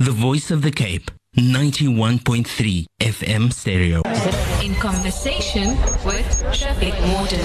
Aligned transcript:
the 0.00 0.10
voice 0.10 0.50
of 0.50 0.62
the 0.62 0.70
Cape, 0.70 1.10
91.3 1.36 2.86
FM 3.00 3.52
stereo. 3.52 4.00
In 4.64 4.74
conversation 4.76 5.76
with 6.06 6.24
Shafiq 6.54 6.98
Morton. 7.06 7.38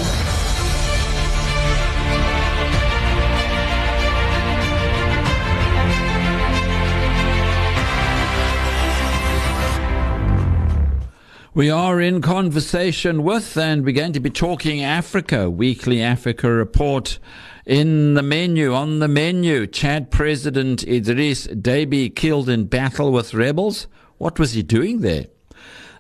We 11.54 11.70
are 11.70 12.00
in 12.00 12.22
conversation 12.22 13.24
with, 13.24 13.58
and 13.58 13.84
we're 13.84 13.92
going 13.92 14.14
to 14.14 14.22
be 14.22 14.30
talking 14.30 14.82
Africa, 14.82 15.50
weekly 15.50 16.02
Africa 16.02 16.50
report. 16.50 17.20
In 17.66 18.14
the 18.14 18.22
menu, 18.22 18.76
on 18.76 19.00
the 19.00 19.08
menu, 19.08 19.66
Chad 19.66 20.12
President 20.12 20.86
Idriss 20.86 21.48
Deby 21.48 22.16
killed 22.16 22.48
in 22.48 22.66
battle 22.66 23.12
with 23.12 23.34
rebels. 23.34 23.88
What 24.20 24.38
was 24.38 24.52
he 24.52 24.62
doing 24.62 25.02
there? 25.02 25.26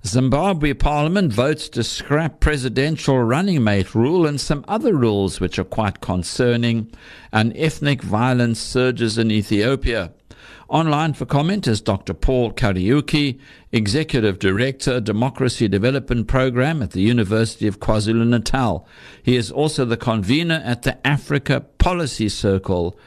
Zimbabwe 0.05 0.73
Parliament 0.73 1.33
votes 1.33 1.67
to 1.69 1.83
scrap 1.83 2.39
presidential 2.39 3.17
running 3.17 3.63
mate 3.63 3.95
rule 3.95 4.27
and 4.27 4.39
some 4.39 4.63
other 4.67 4.93
rules 4.93 5.39
which 5.39 5.57
are 5.57 5.63
quite 5.63 6.01
concerning. 6.01 6.91
And 7.33 7.51
ethnic 7.57 8.03
violence 8.03 8.59
surges 8.59 9.17
in 9.17 9.31
Ethiopia. 9.31 10.13
Online 10.67 11.13
for 11.13 11.25
comment 11.25 11.67
is 11.67 11.81
Dr. 11.81 12.13
Paul 12.13 12.51
Kariuki, 12.51 13.39
Executive 13.71 14.39
Director, 14.39 14.99
Democracy 14.99 15.67
Development 15.67 16.27
Program 16.27 16.81
at 16.81 16.91
the 16.91 17.01
University 17.01 17.67
of 17.67 17.79
KwaZulu 17.79 18.27
Natal. 18.27 18.87
He 19.21 19.35
is 19.35 19.51
also 19.51 19.85
the 19.85 19.97
convener 19.97 20.61
at 20.65 20.83
the 20.83 21.05
Africa 21.05 21.61
Policy 21.77 22.29
Circle, 22.29 22.97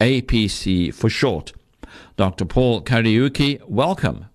APC 0.00 0.94
for 0.94 1.08
short. 1.08 1.52
Dr. 2.16 2.44
Paul 2.44 2.82
Kariuki, 2.82 3.60
welcome. 3.68 4.26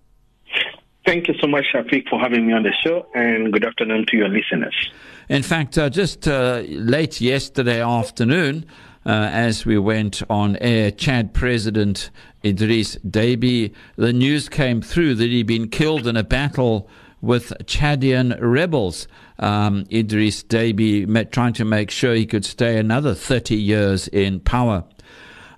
Thank 1.08 1.26
you 1.26 1.34
so 1.40 1.46
much, 1.46 1.64
Shafiq, 1.74 2.06
for 2.10 2.20
having 2.20 2.46
me 2.46 2.52
on 2.52 2.64
the 2.64 2.72
show, 2.84 3.06
and 3.14 3.50
good 3.50 3.64
afternoon 3.64 4.04
to 4.08 4.16
your 4.18 4.28
listeners. 4.28 4.90
In 5.30 5.42
fact, 5.42 5.78
uh, 5.78 5.88
just 5.88 6.28
uh, 6.28 6.62
late 6.68 7.18
yesterday 7.20 7.82
afternoon, 7.82 8.66
as 9.12 9.64
we 9.64 9.78
went 9.78 10.22
on 10.28 10.56
air, 10.56 10.90
Chad 10.90 11.32
President 11.32 12.10
Idriss 12.44 12.98
Deby, 13.08 13.72
the 13.96 14.12
news 14.12 14.48
came 14.48 14.82
through 14.82 15.14
that 15.16 15.28
he'd 15.28 15.46
been 15.46 15.68
killed 15.68 16.06
in 16.06 16.16
a 16.16 16.22
battle 16.22 16.88
with 17.20 17.52
Chadian 17.64 18.38
rebels. 18.40 19.08
Um, 19.38 19.84
Idriss 19.86 20.44
Deby 20.44 21.06
met, 21.06 21.32
trying 21.32 21.52
to 21.54 21.64
make 21.64 21.90
sure 21.90 22.14
he 22.14 22.26
could 22.26 22.44
stay 22.44 22.78
another 22.78 23.14
30 23.14 23.56
years 23.56 24.08
in 24.08 24.40
power. 24.40 24.84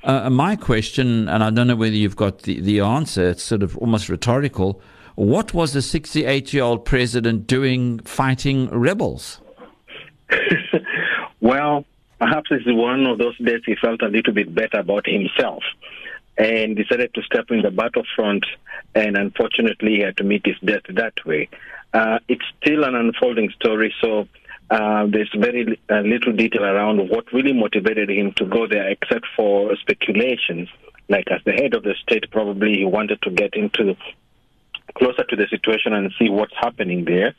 Uh, 0.02 0.30
my 0.30 0.56
question, 0.56 1.28
and 1.28 1.44
I 1.44 1.50
don't 1.50 1.66
know 1.66 1.76
whether 1.76 1.94
you've 1.94 2.16
got 2.16 2.40
the, 2.42 2.60
the 2.60 2.80
answer, 2.80 3.30
it's 3.30 3.42
sort 3.42 3.62
of 3.62 3.76
almost 3.78 4.08
rhetorical. 4.08 4.80
What 5.16 5.52
was 5.52 5.74
the 5.74 5.82
68 5.82 6.52
year 6.54 6.62
old 6.62 6.84
president 6.84 7.46
doing 7.46 7.98
fighting 8.00 8.70
rebels? 8.70 9.40
well, 11.40 11.84
perhaps 12.20 12.50
it's 12.50 12.66
one 12.66 13.06
of 13.06 13.18
those 13.18 13.36
days 13.38 13.62
he 13.64 13.74
felt 13.74 14.02
a 14.02 14.08
little 14.08 14.34
bit 14.34 14.54
better 14.54 14.78
about 14.78 15.06
himself 15.06 15.62
and 16.36 16.76
decided 16.76 17.12
to 17.14 17.22
step 17.22 17.50
in 17.50 17.62
the 17.62 17.70
battlefront. 17.70 18.44
And 18.94 19.16
unfortunately, 19.16 19.96
he 19.96 20.00
had 20.00 20.18
to 20.18 20.24
meet 20.24 20.44
his 20.44 20.56
death 20.62 20.82
that 20.90 21.24
way. 21.24 21.48
Uh, 21.92 22.18
it's 22.28 22.44
still 22.60 22.84
an 22.84 22.94
unfolding 22.94 23.50
story, 23.50 23.92
so 24.00 24.28
uh, 24.70 25.06
there's 25.06 25.30
very 25.36 25.80
uh, 25.90 26.00
little 26.00 26.32
detail 26.32 26.64
around 26.64 27.08
what 27.08 27.32
really 27.32 27.52
motivated 27.52 28.10
him 28.10 28.32
to 28.34 28.44
go 28.44 28.66
there, 28.68 28.88
except 28.88 29.26
for 29.34 29.74
speculations. 29.76 30.68
Like 31.08 31.28
as 31.30 31.40
the 31.44 31.52
head 31.52 31.74
of 31.74 31.82
the 31.82 31.94
state, 32.02 32.30
probably 32.30 32.76
he 32.76 32.84
wanted 32.84 33.20
to 33.22 33.30
get 33.30 33.54
into 33.54 33.96
closer 34.94 35.24
to 35.24 35.36
the 35.36 35.48
situation 35.48 35.92
and 35.92 36.12
see 36.18 36.28
what's 36.28 36.54
happening 36.56 37.04
there. 37.04 37.34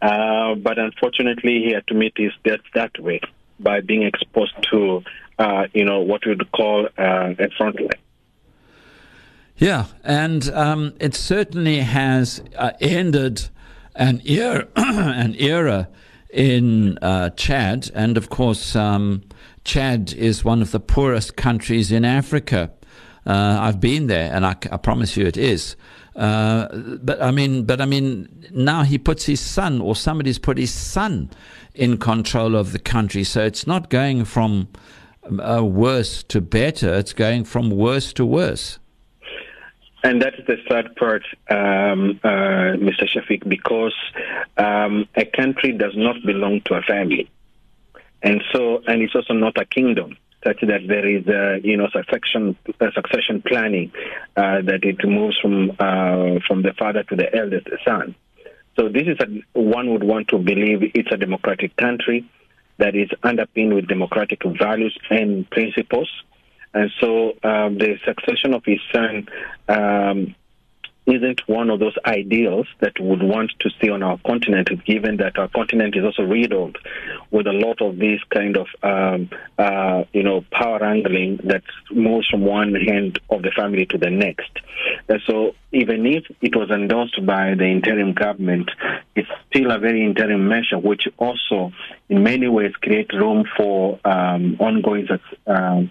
Uh, 0.00 0.56
but 0.56 0.78
unfortunately, 0.78 1.62
he 1.62 1.72
had 1.72 1.86
to 1.86 1.94
meet 1.94 2.14
his 2.16 2.32
death 2.42 2.60
that 2.74 2.98
way 2.98 3.20
by 3.60 3.80
being 3.80 4.02
exposed 4.02 4.54
to, 4.70 5.02
uh, 5.38 5.66
you 5.72 5.84
know, 5.84 6.00
what 6.00 6.24
we 6.26 6.34
would 6.34 6.52
call 6.52 6.86
uh, 6.98 7.34
a 7.38 7.48
front 7.56 7.80
line. 7.80 7.90
Yeah, 9.56 9.86
and 10.02 10.48
um, 10.50 10.94
it 10.98 11.14
certainly 11.14 11.80
has 11.80 12.42
uh, 12.56 12.72
ended 12.80 13.48
an 13.94 14.20
era, 14.24 14.66
an 14.76 15.34
era 15.36 15.88
in 16.30 16.98
uh, 16.98 17.30
Chad, 17.30 17.90
and 17.94 18.16
of 18.16 18.30
course, 18.30 18.74
um, 18.74 19.22
Chad 19.64 20.12
is 20.14 20.44
one 20.44 20.62
of 20.62 20.72
the 20.72 20.80
poorest 20.80 21.36
countries 21.36 21.92
in 21.92 22.04
Africa. 22.04 22.72
Uh, 23.24 23.58
I've 23.60 23.80
been 23.80 24.08
there, 24.08 24.32
and 24.34 24.44
I, 24.44 24.56
I 24.70 24.78
promise 24.78 25.16
you, 25.16 25.26
it 25.26 25.36
is. 25.36 25.76
Uh, 26.14 26.68
but 27.02 27.22
I 27.22 27.30
mean, 27.30 27.64
but 27.64 27.80
I 27.80 27.86
mean, 27.86 28.28
now 28.52 28.82
he 28.82 28.98
puts 28.98 29.24
his 29.24 29.40
son, 29.40 29.80
or 29.80 29.96
somebody's 29.96 30.38
put 30.38 30.58
his 30.58 30.72
son, 30.72 31.30
in 31.74 31.96
control 31.96 32.54
of 32.54 32.72
the 32.72 32.78
country. 32.78 33.24
So 33.24 33.42
it's 33.42 33.66
not 33.66 33.88
going 33.88 34.24
from 34.24 34.68
uh, 35.42 35.64
worse 35.64 36.22
to 36.24 36.40
better; 36.40 36.94
it's 36.94 37.12
going 37.12 37.44
from 37.44 37.70
worse 37.70 38.12
to 38.14 38.26
worse. 38.26 38.78
And 40.04 40.20
that 40.20 40.34
is 40.34 40.44
the 40.46 40.56
sad 40.68 40.96
part, 40.96 41.22
um, 41.48 42.18
uh, 42.24 42.74
Mr. 42.76 43.08
Shafiq, 43.08 43.48
because 43.48 43.94
um, 44.58 45.06
a 45.14 45.24
country 45.24 45.70
does 45.72 45.92
not 45.96 46.16
belong 46.26 46.60
to 46.62 46.74
a 46.74 46.82
family, 46.82 47.30
and 48.22 48.42
so, 48.52 48.82
and 48.86 49.00
it's 49.00 49.14
also 49.14 49.32
not 49.32 49.56
a 49.56 49.64
kingdom 49.64 50.16
such 50.44 50.60
that 50.62 50.80
there 50.86 51.08
is, 51.08 51.26
uh, 51.26 51.58
you 51.62 51.76
know, 51.76 51.88
succession 51.92 52.56
succession 52.94 53.42
planning 53.46 53.92
uh, 54.36 54.60
that 54.62 54.80
it 54.82 54.98
moves 55.06 55.38
from 55.40 55.70
uh, 55.78 56.40
from 56.46 56.62
the 56.62 56.72
father 56.78 57.02
to 57.04 57.16
the 57.16 57.34
eldest 57.34 57.68
son. 57.86 58.14
So 58.78 58.88
this 58.88 59.06
is 59.06 59.18
a, 59.20 59.58
one 59.58 59.90
would 59.92 60.02
want 60.02 60.28
to 60.28 60.38
believe 60.38 60.82
it's 60.94 61.12
a 61.12 61.16
democratic 61.16 61.76
country 61.76 62.24
that 62.78 62.96
is 62.96 63.10
underpinned 63.22 63.74
with 63.74 63.86
democratic 63.86 64.40
values 64.44 64.96
and 65.10 65.48
principles. 65.50 66.10
And 66.74 66.90
so 67.00 67.34
um, 67.44 67.76
the 67.76 67.98
succession 68.04 68.54
of 68.54 68.64
his 68.64 68.80
son 68.92 69.28
um, 69.68 70.34
isn't 71.06 71.48
one 71.48 71.68
of 71.70 71.80
those 71.80 71.96
ideals 72.06 72.66
that 72.80 72.98
we 73.00 73.08
would 73.08 73.22
want 73.22 73.52
to 73.58 73.70
see 73.80 73.90
on 73.90 74.02
our 74.02 74.18
continent, 74.24 74.68
given 74.84 75.16
that 75.16 75.36
our 75.36 75.48
continent 75.48 75.96
is 75.96 76.04
also 76.04 76.22
riddled 76.22 76.78
with 77.30 77.46
a 77.46 77.52
lot 77.52 77.82
of 77.82 77.98
this 77.98 78.20
kind 78.30 78.56
of, 78.56 78.66
um, 78.82 79.28
uh, 79.58 80.04
you 80.12 80.22
know, 80.22 80.44
power 80.52 80.78
wrangling 80.78 81.40
that 81.44 81.64
moves 81.90 82.28
from 82.28 82.42
one 82.42 82.74
hand 82.74 83.20
of 83.30 83.42
the 83.42 83.50
family 83.50 83.84
to 83.86 83.98
the 83.98 84.10
next. 84.10 84.50
And 85.08 85.20
so 85.26 85.54
even 85.72 86.06
if 86.06 86.24
it 86.40 86.54
was 86.54 86.70
endorsed 86.70 87.24
by 87.26 87.54
the 87.54 87.64
interim 87.64 88.12
government, 88.12 88.70
it's 89.16 89.28
still 89.48 89.72
a 89.72 89.78
very 89.78 90.04
interim 90.04 90.48
measure, 90.48 90.78
which 90.78 91.08
also 91.18 91.72
in 92.08 92.22
many 92.22 92.46
ways 92.46 92.72
creates 92.80 93.12
room 93.14 93.44
for 93.56 93.98
um, 94.04 94.56
ongoing 94.60 95.08
uh, 95.46 95.82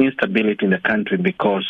instability 0.00 0.64
in 0.64 0.70
the 0.70 0.78
country 0.78 1.16
because 1.16 1.66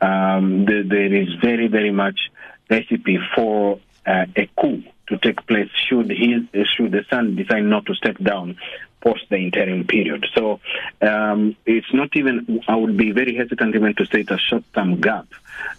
um, 0.00 0.64
the, 0.64 0.82
there 0.86 1.14
is 1.14 1.28
very, 1.42 1.68
very 1.68 1.90
much 1.90 2.30
recipe 2.70 3.18
for 3.34 3.80
uh, 4.06 4.26
a 4.36 4.48
coup 4.58 4.82
to 5.08 5.18
take 5.18 5.46
place 5.46 5.68
should 5.86 6.08
his 6.10 6.42
should 6.74 6.92
the 6.92 7.04
son 7.10 7.36
decide 7.36 7.64
not 7.64 7.84
to 7.86 7.94
step 7.94 8.16
down 8.18 8.56
post 9.04 9.24
the 9.28 9.36
interim 9.36 9.86
period. 9.86 10.26
So 10.34 10.60
um, 11.02 11.56
it's 11.66 11.92
not 11.92 12.16
even. 12.16 12.62
I 12.66 12.76
would 12.76 12.96
be 12.96 13.12
very 13.12 13.36
hesitant 13.36 13.74
even 13.74 13.94
to 13.96 14.06
it's 14.10 14.30
a 14.30 14.38
short-term 14.38 15.00
gap 15.00 15.26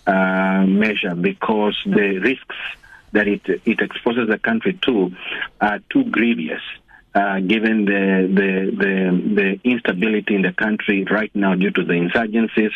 uh, 0.06 0.64
measure 0.68 1.16
because 1.16 1.76
the 1.86 2.20
risks 2.20 2.56
that 3.14 3.28
it 3.28 3.42
it 3.66 3.80
exposes 3.82 4.28
the 4.30 4.38
country 4.38 4.74
to 4.84 5.12
are 5.60 5.80
too 5.90 6.04
grievous. 6.06 6.62
Uh, 7.16 7.40
given 7.40 7.86
the, 7.86 8.28
the, 8.40 8.52
the 8.76 9.36
the 9.36 9.60
instability 9.64 10.36
in 10.36 10.42
the 10.42 10.52
country 10.52 11.06
right 11.10 11.34
now 11.34 11.56
due 11.56 11.72
to 11.72 11.82
the 11.86 11.94
insurgencies, 11.94 12.72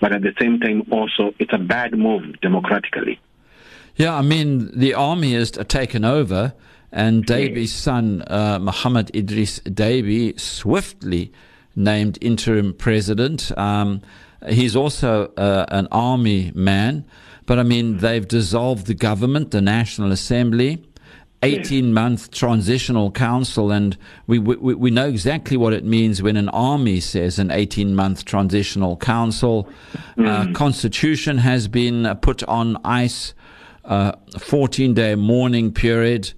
but 0.00 0.10
at 0.10 0.22
the 0.22 0.32
same 0.40 0.58
time 0.58 0.82
also 0.90 1.34
it's 1.38 1.52
a 1.52 1.58
bad 1.58 1.92
move 1.92 2.40
democratically. 2.40 3.20
Yeah, 3.96 4.14
I 4.16 4.22
mean, 4.22 4.70
the 4.74 4.94
army 4.94 5.34
has 5.34 5.50
taken 5.50 6.02
over, 6.02 6.54
and 6.90 7.26
Deby's 7.26 7.74
son, 7.74 8.22
uh, 8.26 8.58
Muhammad 8.58 9.12
Idriss 9.12 9.60
Deby, 9.60 10.40
swiftly 10.40 11.30
named 11.76 12.16
interim 12.22 12.72
president. 12.72 13.52
Um, 13.58 14.00
he's 14.48 14.74
also 14.74 15.30
uh, 15.36 15.66
an 15.68 15.88
army 15.92 16.52
man, 16.54 17.04
but 17.44 17.58
I 17.58 17.64
mean, 17.64 17.98
they've 17.98 18.26
dissolved 18.26 18.86
the 18.86 18.94
government, 18.94 19.50
the 19.50 19.60
National 19.60 20.10
Assembly. 20.10 20.82
18 21.44 21.92
month 21.92 22.30
transitional 22.30 23.10
council, 23.10 23.70
and 23.70 23.96
we, 24.26 24.38
we, 24.38 24.74
we 24.74 24.90
know 24.90 25.08
exactly 25.08 25.56
what 25.56 25.72
it 25.72 25.84
means 25.84 26.22
when 26.22 26.36
an 26.36 26.48
army 26.50 27.00
says 27.00 27.38
an 27.38 27.50
18 27.50 27.94
month 27.94 28.24
transitional 28.24 28.96
council. 28.96 29.68
Mm. 30.16 30.26
Uh, 30.26 30.52
constitution 30.52 31.38
has 31.38 31.68
been 31.68 32.16
put 32.22 32.42
on 32.44 32.78
ice 32.84 33.34
a 33.84 34.16
14 34.38 34.94
day 34.94 35.14
mourning 35.14 35.72
period, 35.72 36.32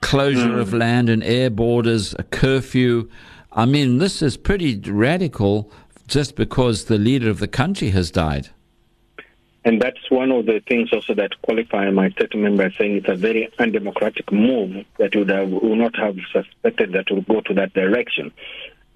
closure 0.00 0.50
mm. 0.50 0.60
of 0.60 0.72
land 0.72 1.08
and 1.08 1.24
air 1.24 1.50
borders, 1.50 2.14
a 2.18 2.22
curfew. 2.22 3.08
I 3.52 3.66
mean, 3.66 3.98
this 3.98 4.22
is 4.22 4.36
pretty 4.36 4.78
radical 4.78 5.72
just 6.06 6.36
because 6.36 6.84
the 6.84 6.98
leader 6.98 7.30
of 7.30 7.38
the 7.38 7.48
country 7.48 7.90
has 7.90 8.10
died. 8.10 8.50
And 9.64 9.80
that's 9.80 10.10
one 10.10 10.30
of 10.30 10.46
the 10.46 10.60
things 10.66 10.90
also 10.92 11.14
that 11.14 11.40
qualify 11.42 11.90
my 11.90 12.10
statement 12.10 12.56
by 12.56 12.70
saying 12.78 12.96
it's 12.96 13.08
a 13.08 13.14
very 13.14 13.50
undemocratic 13.58 14.32
move 14.32 14.86
that 14.98 15.14
would, 15.14 15.28
have, 15.28 15.50
would 15.50 15.78
not 15.78 15.94
have 15.96 16.16
suspected 16.32 16.92
that 16.92 17.10
would 17.10 17.26
go 17.26 17.42
to 17.42 17.54
that 17.54 17.74
direction. 17.74 18.32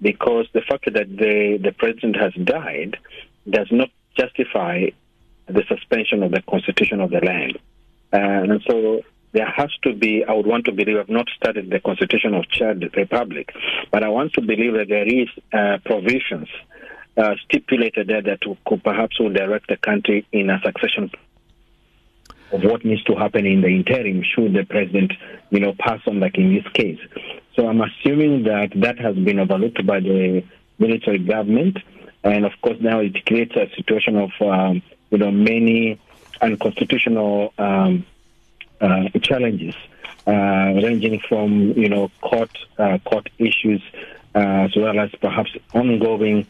Because 0.01 0.47
the 0.53 0.61
fact 0.61 0.85
that 0.91 1.15
the, 1.17 1.59
the 1.61 1.71
president 1.71 2.17
has 2.17 2.33
died 2.33 2.97
does 3.47 3.67
not 3.71 3.89
justify 4.17 4.87
the 5.47 5.63
suspension 5.67 6.23
of 6.23 6.31
the 6.31 6.41
constitution 6.41 6.99
of 6.99 7.11
the 7.11 7.19
land. 7.19 7.59
And 8.11 8.61
so 8.67 9.01
there 9.33 9.45
has 9.45 9.69
to 9.83 9.93
be, 9.93 10.23
I 10.23 10.33
would 10.33 10.47
want 10.47 10.65
to 10.65 10.71
believe, 10.71 10.97
I've 10.97 11.09
not 11.09 11.27
studied 11.35 11.69
the 11.69 11.79
constitution 11.79 12.33
of 12.33 12.49
Chad 12.49 12.89
Republic, 12.95 13.53
but 13.91 14.03
I 14.03 14.09
want 14.09 14.33
to 14.33 14.41
believe 14.41 14.73
that 14.73 14.89
there 14.89 15.07
is 15.07 15.27
uh, 15.53 15.77
provisions 15.85 16.47
uh, 17.17 17.35
stipulated 17.45 18.07
there 18.07 18.21
that 18.21 18.39
could 18.65 18.83
perhaps 18.83 19.19
will 19.19 19.31
direct 19.31 19.67
the 19.67 19.77
country 19.77 20.25
in 20.31 20.49
a 20.49 20.59
succession 20.63 21.09
of 22.51 22.63
what 22.63 22.85
needs 22.85 23.03
to 23.03 23.15
happen 23.15 23.45
in 23.45 23.61
the 23.61 23.67
interim 23.67 24.23
should 24.23 24.53
the 24.53 24.63
president, 24.63 25.13
you 25.49 25.59
know, 25.59 25.73
pass 25.77 25.99
on 26.07 26.19
like 26.19 26.37
in 26.37 26.53
this 26.53 26.67
case. 26.73 26.99
So 27.55 27.67
I'm 27.67 27.81
assuming 27.81 28.43
that 28.43 28.71
that 28.75 28.99
has 28.99 29.15
been 29.15 29.39
overlooked 29.39 29.85
by 29.85 29.99
the 29.99 30.43
military 30.77 31.19
government, 31.19 31.77
and 32.23 32.45
of 32.45 32.51
course 32.61 32.77
now 32.81 32.99
it 32.99 33.25
creates 33.25 33.55
a 33.55 33.69
situation 33.75 34.17
of, 34.17 34.31
um, 34.41 34.81
you 35.09 35.17
know, 35.17 35.31
many 35.31 35.99
unconstitutional 36.41 37.53
um, 37.57 38.05
uh, 38.81 39.09
challenges, 39.21 39.75
uh, 40.27 40.73
ranging 40.83 41.19
from 41.19 41.71
you 41.73 41.89
know 41.89 42.11
court 42.21 42.51
uh, 42.77 42.97
court 43.05 43.29
issues 43.37 43.81
uh, 44.35 44.65
as 44.65 44.75
well 44.75 44.99
as 44.99 45.11
perhaps 45.21 45.51
ongoing 45.73 46.45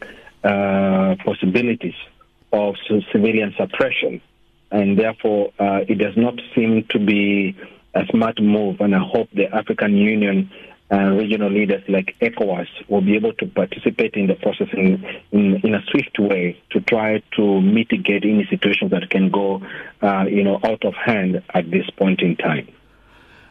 possibilities 1.24 1.94
of 2.52 2.74
civilian 3.12 3.54
suppression, 3.56 4.20
and 4.70 4.98
therefore 4.98 5.52
uh, 5.58 5.80
it 5.88 5.98
does 5.98 6.16
not 6.16 6.34
seem 6.54 6.84
to 6.90 6.98
be 6.98 7.56
a 7.94 8.06
smart 8.10 8.40
move. 8.40 8.80
And 8.80 8.94
I 8.94 9.00
hope 9.00 9.28
the 9.32 9.54
African 9.54 9.96
Union 9.96 10.50
and 10.90 11.18
regional 11.18 11.50
leaders 11.50 11.82
like 11.88 12.16
ECOWAS 12.20 12.68
will 12.88 13.00
be 13.00 13.16
able 13.16 13.32
to 13.34 13.46
participate 13.46 14.14
in 14.14 14.28
the 14.28 14.34
process 14.34 14.68
in, 14.72 15.04
in, 15.32 15.56
in 15.64 15.74
a 15.74 15.82
swift 15.90 16.18
way 16.18 16.60
to 16.70 16.80
try 16.80 17.20
to 17.36 17.60
mitigate 17.60 18.24
any 18.24 18.46
situations 18.48 18.92
that 18.92 19.10
can 19.10 19.30
go, 19.30 19.60
uh, 20.02 20.24
you 20.28 20.44
know, 20.44 20.60
out 20.62 20.84
of 20.84 20.94
hand 20.94 21.42
at 21.54 21.70
this 21.70 21.88
point 21.90 22.20
in 22.20 22.36
time. 22.36 22.68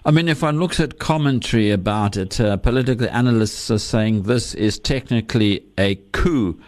I 0.05 0.11
mean, 0.11 0.29
if 0.29 0.43
one 0.43 0.59
looks 0.59 0.79
at 0.79 0.99
commentary 0.99 1.71
about 1.71 2.15
it, 2.15 2.39
uh, 2.39 2.57
political 2.57 3.09
analysts 3.09 3.69
are 3.71 3.79
saying 3.79 4.23
this 4.23 4.53
is 4.53 4.79
technically 4.79 5.65
a 5.77 5.95
coup 6.13 6.61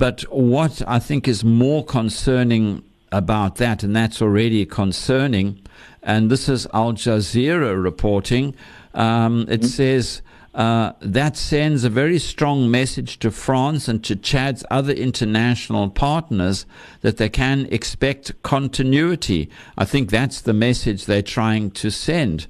but 0.00 0.22
what 0.32 0.80
I 0.88 0.98
think 0.98 1.28
is 1.28 1.44
more 1.44 1.84
concerning 1.84 2.82
about 3.12 3.56
that, 3.56 3.82
and 3.82 3.94
that's 3.94 4.22
already 4.22 4.64
concerning, 4.64 5.60
and 6.02 6.30
this 6.30 6.48
is 6.48 6.66
Al 6.72 6.94
Jazeera 6.94 7.80
reporting, 7.80 8.54
um, 8.94 9.42
it 9.42 9.60
mm-hmm. 9.60 9.66
says. 9.66 10.22
Uh, 10.52 10.92
that 11.00 11.36
sends 11.36 11.84
a 11.84 11.88
very 11.88 12.18
strong 12.18 12.68
message 12.68 13.20
to 13.20 13.30
France 13.30 13.86
and 13.86 14.02
to 14.02 14.16
Chad's 14.16 14.64
other 14.68 14.92
international 14.92 15.88
partners 15.88 16.66
that 17.02 17.18
they 17.18 17.28
can 17.28 17.68
expect 17.70 18.32
continuity. 18.42 19.48
I 19.78 19.84
think 19.84 20.10
that's 20.10 20.40
the 20.40 20.52
message 20.52 21.04
they're 21.04 21.22
trying 21.22 21.70
to 21.82 21.88
send. 21.90 22.48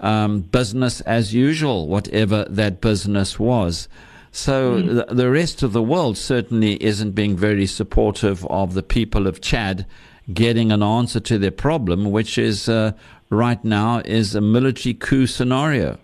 Um, 0.00 0.40
business 0.40 1.02
as 1.02 1.34
usual, 1.34 1.88
whatever 1.88 2.46
that 2.48 2.80
business 2.80 3.38
was. 3.38 3.86
So 4.32 4.76
mm. 4.76 5.06
the, 5.08 5.14
the 5.14 5.30
rest 5.30 5.62
of 5.62 5.72
the 5.72 5.82
world 5.82 6.16
certainly 6.16 6.82
isn't 6.82 7.12
being 7.12 7.36
very 7.36 7.66
supportive 7.66 8.46
of 8.46 8.72
the 8.74 8.82
people 8.82 9.26
of 9.26 9.40
Chad 9.42 9.86
getting 10.32 10.72
an 10.72 10.82
answer 10.82 11.20
to 11.20 11.38
their 11.38 11.50
problem, 11.50 12.10
which 12.10 12.38
is 12.38 12.68
uh, 12.68 12.92
right 13.28 13.62
now 13.62 13.98
is 14.04 14.34
a 14.34 14.40
military 14.40 14.94
coup 14.94 15.26
scenario. 15.26 15.98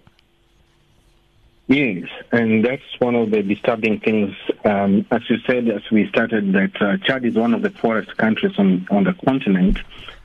Yes, 1.68 2.08
and 2.32 2.64
that's 2.64 2.82
one 2.98 3.14
of 3.14 3.30
the 3.30 3.42
disturbing 3.42 4.00
things. 4.00 4.34
Um, 4.64 5.06
as 5.10 5.28
you 5.28 5.38
said, 5.46 5.68
as 5.68 5.82
we 5.90 6.08
started, 6.08 6.52
that 6.52 6.80
uh, 6.80 6.96
Chad 6.98 7.24
is 7.24 7.34
one 7.34 7.52
of 7.52 7.62
the 7.62 7.70
poorest 7.70 8.16
countries 8.16 8.58
on, 8.58 8.86
on 8.90 9.04
the 9.04 9.12
continent 9.24 9.78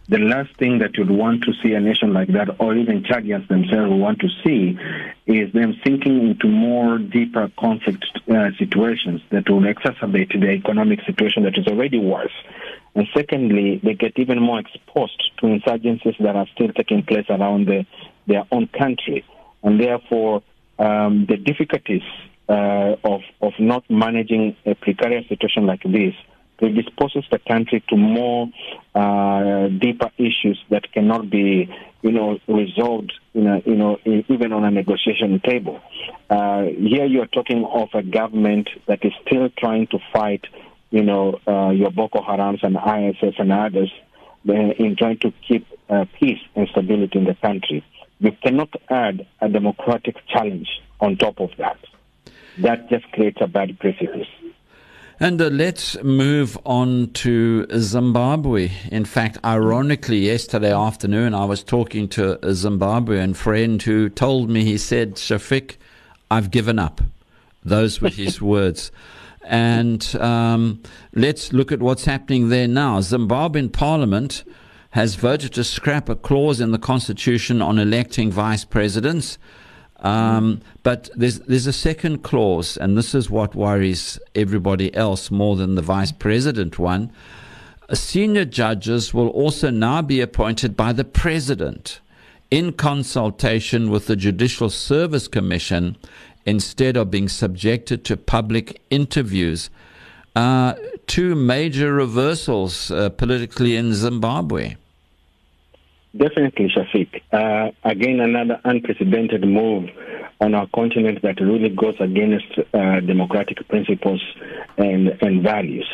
the 0.10 0.20
last 0.20 0.54
thing 0.58 0.80
that 0.80 0.98
you'd 0.98 1.10
want 1.10 1.44
to 1.44 1.54
see 1.62 1.74
a 1.74 1.80
nation 1.80 2.14
like 2.14 2.28
that, 2.34 2.60
or 2.60 2.76
even 2.76 3.04
Chadians 3.04 3.48
themselves 3.48 3.94
want 3.94 4.20
to 4.20 4.28
see, 4.44 4.78
is 5.26 5.54
them 5.54 5.80
sinking 5.86 6.28
into 6.28 6.48
more 6.48 6.98
deeper 6.98 7.50
conflict 7.58 8.06
uh, 8.30 8.50
situations 8.60 9.22
that 9.30 9.50
will 9.50 9.62
exacerbate 9.62 10.38
the 10.38 10.50
economic 10.50 11.00
situation 11.06 11.44
that 11.44 11.58
is 11.58 11.68
already 11.68 12.00
worse. 12.00 12.34
And 12.96 13.08
secondly, 13.16 13.80
they 13.82 13.94
get 13.94 14.20
even 14.20 14.42
more 14.42 14.60
exposed 14.60 15.32
to 15.38 15.46
insurgencies 15.46 16.18
that 16.20 16.36
are 16.36 16.48
still 16.54 16.70
taking 16.74 17.04
place 17.04 17.26
around 17.30 17.68
the, 17.68 17.86
their 18.28 18.44
own 18.52 18.68
country. 18.68 19.24
And 19.64 19.80
therefore, 19.80 20.44
um, 20.80 21.26
the 21.28 21.38
difficulties 21.38 22.04
uh, 22.50 22.98
of, 23.06 23.22
of 23.42 23.54
not 23.58 23.90
managing 23.90 24.58
a 24.66 24.76
precarious 24.76 25.28
situation 25.30 25.66
like 25.66 25.82
this 25.84 26.14
predisposes 26.64 27.26
the 27.30 27.40
country 27.40 27.84
to 27.90 27.98
more 27.98 28.48
uh, 28.96 29.68
deeper 29.68 30.10
issues 30.18 30.58
that 30.70 30.90
cannot 30.94 31.30
be, 31.30 31.70
you 32.02 32.12
know, 32.12 32.40
resolved, 32.48 33.12
in 33.34 33.48
a, 33.48 33.60
you 33.66 33.76
know, 33.76 33.98
even 34.06 34.54
on 34.54 34.64
a 34.64 34.72
negotiation 34.72 35.42
table. 35.42 35.82
Uh, 36.30 36.64
here 36.64 37.06
you 37.06 37.22
are 37.22 37.28
talking 37.28 37.66
of 37.66 37.90
a 37.94 38.02
government 38.02 38.70
that 38.88 39.04
is 39.04 39.12
still 39.28 39.50
trying 39.58 39.88
to 39.88 40.00
fight, 40.14 40.46
you 40.90 41.04
know, 41.04 41.38
uh, 41.46 41.72
your 41.72 41.92
Boko 41.92 42.22
Harams 42.22 42.64
and 42.64 42.78
ISS 42.78 43.36
and 43.40 43.52
others 43.52 43.92
uh, 44.48 44.54
in 44.54 44.96
trying 44.98 45.20
to 45.20 45.34
keep 45.46 45.68
uh, 45.90 46.06
peace 46.18 46.40
and 46.56 46.70
stability 46.70 47.20
in 47.20 47.26
the 47.26 47.36
country. 47.36 47.84
You 48.20 48.32
cannot 48.42 48.70
add 48.90 49.28
a 49.42 49.50
democratic 49.50 50.16
challenge 50.28 50.70
on 51.02 51.18
top 51.18 51.42
of 51.42 51.50
that. 51.58 51.78
That 52.60 52.90
just 52.90 53.12
creates 53.12 53.40
a 53.42 53.48
bad 53.48 53.78
precipice. 53.80 54.28
And 55.20 55.40
uh, 55.40 55.48
let's 55.50 56.02
move 56.04 56.58
on 56.66 57.12
to 57.14 57.68
Zimbabwe. 57.78 58.72
In 58.92 59.06
fact, 59.06 59.38
ironically, 59.46 60.18
yesterday 60.18 60.74
afternoon, 60.74 61.36
I 61.36 61.46
was 61.46 61.64
talking 61.64 62.08
to 62.10 62.34
a 62.34 62.52
Zimbabwean 62.52 63.36
friend 63.36 63.82
who 63.82 64.10
told 64.10 64.50
me, 64.50 64.64
he 64.64 64.78
said, 64.78 65.16
Shafiq, 65.16 65.78
I've 66.32 66.50
given 66.50 66.80
up. 66.80 67.02
Those 67.64 68.02
were 68.02 68.10
his 68.10 68.42
words. 68.54 68.92
And 69.44 70.16
um, 70.16 70.82
let's 71.14 71.54
look 71.54 71.72
at 71.72 71.80
what's 71.80 72.06
happening 72.06 72.50
there 72.50 72.68
now. 72.68 73.00
Zimbabwean 73.00 73.72
parliament 73.72 74.44
has 74.92 75.16
voted 75.16 75.54
to 75.54 75.64
scrap 75.64 76.10
a 76.10 76.16
clause 76.16 76.60
in 76.60 76.72
the 76.72 76.80
constitution 76.80 77.62
on 77.62 77.78
electing 77.78 78.32
vice 78.32 78.66
presidents. 78.66 79.38
Um, 80.04 80.62
but 80.84 81.10
there's 81.16 81.40
there's 81.40 81.68
a 81.68 81.74
second 81.74 82.24
clause, 82.24 82.76
and 82.78 82.98
this 82.98 83.16
is 83.16 83.30
what 83.30 83.56
worries 83.56 84.20
everybody 84.36 84.94
else 84.94 85.32
more 85.32 85.56
than 85.56 85.76
the 85.76 85.82
vice 85.82 86.12
president 86.12 86.78
one. 86.78 87.12
Senior 87.94 88.46
judges 88.46 89.14
will 89.14 89.30
also 89.30 89.70
now 89.70 90.02
be 90.02 90.20
appointed 90.20 90.76
by 90.76 90.94
the 90.94 91.06
president 91.06 92.02
in 92.52 92.74
consultation 92.74 93.90
with 93.90 94.08
the 94.08 94.16
Judicial 94.16 94.70
Service 94.70 95.28
Commission 95.28 95.98
instead 96.46 96.98
of 96.98 97.10
being 97.10 97.30
subjected 97.30 98.04
to 98.06 98.18
public 98.18 98.82
interviews. 98.90 99.70
Uh, 100.36 100.74
two 101.08 101.36
major 101.36 101.94
reversals 101.94 102.92
uh, 102.92 103.10
politically 103.10 103.76
in 103.76 103.94
Zimbabwe. 103.94 104.76
Definitely, 106.16 106.70
Shafiq. 106.70 107.22
Uh, 107.32 107.72
again, 107.84 108.20
another 108.20 108.62
unprecedented 108.64 109.44
move 109.48 109.90
on 110.40 110.54
our 110.54 110.68
continent 110.68 111.22
that 111.24 111.40
really 111.42 111.70
goes 111.70 111.96
against 112.00 112.60
uh, 112.74 113.00
democratic 113.00 113.68
principles 113.68 114.22
and, 114.78 115.18
and 115.22 115.42
values. 115.42 115.90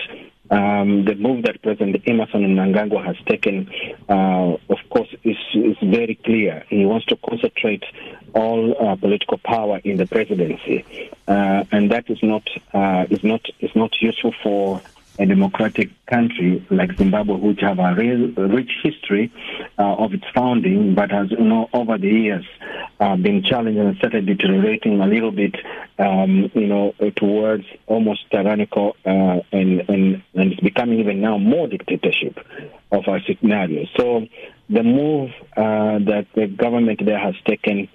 Um, 0.51 1.05
the 1.05 1.15
move 1.15 1.43
that 1.43 1.61
President 1.61 2.01
Emmerson 2.07 2.41
Mnangagwa 2.41 3.05
has 3.05 3.15
taken, 3.27 3.69
uh, 4.09 4.57
of 4.69 4.79
course, 4.89 5.07
is, 5.23 5.37
is 5.53 5.77
very 5.81 6.15
clear. 6.15 6.65
He 6.69 6.85
wants 6.85 7.05
to 7.07 7.15
concentrate 7.17 7.83
all 8.33 8.75
uh, 8.79 8.95
political 8.95 9.37
power 9.37 9.79
in 9.83 9.97
the 9.97 10.07
presidency, 10.07 10.85
uh, 11.27 11.63
and 11.71 11.91
that 11.91 12.09
is 12.09 12.21
not 12.23 12.47
uh, 12.73 13.05
is 13.09 13.23
not 13.23 13.45
is 13.59 13.71
not 13.75 14.01
useful 14.01 14.33
for 14.41 14.81
a 15.19 15.25
democratic 15.25 15.89
country 16.05 16.65
like 16.69 16.97
Zimbabwe, 16.97 17.35
which 17.35 17.59
have 17.59 17.77
a 17.77 17.93
real, 17.93 18.31
rich 18.37 18.71
history 18.81 19.31
uh, 19.77 19.95
of 19.95 20.13
its 20.13 20.23
founding, 20.33 20.95
but 20.95 21.11
has, 21.11 21.29
you 21.29 21.43
know, 21.43 21.69
over 21.73 21.97
the 21.97 22.07
years 22.07 22.45
uh, 23.01 23.17
been 23.17 23.43
challenged 23.43 23.77
and 23.77 23.97
started 23.97 24.25
deteriorating 24.25 25.01
a 25.01 25.05
little 25.05 25.31
bit, 25.31 25.55
um, 25.99 26.49
you 26.53 26.67
know, 26.67 26.93
towards 27.17 27.65
almost 27.85 28.31
tyrannical 28.31 28.95
uh, 29.05 29.39
and, 29.51 29.81
and, 29.89 30.23
and 30.33 30.53
it's 30.53 30.61
becoming 30.61 30.99
even 30.99 31.19
now 31.19 31.37
more 31.37 31.67
dictatorship 31.67 32.39
of 32.91 33.07
our 33.07 33.19
scenario. 33.21 33.85
So 33.97 34.25
the 34.69 34.83
move 34.83 35.31
uh, 35.57 35.99
that 36.09 36.27
the 36.33 36.47
government 36.47 37.01
there 37.03 37.19
has 37.19 37.35
taken 37.45 37.89